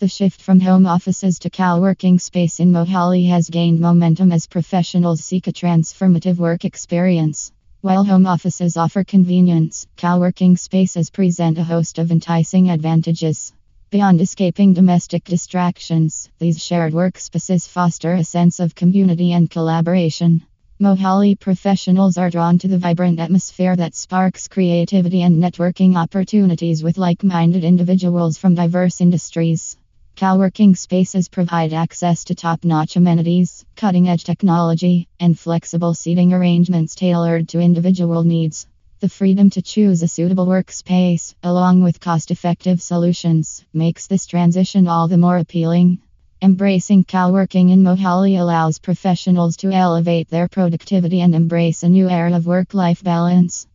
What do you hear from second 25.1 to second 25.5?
and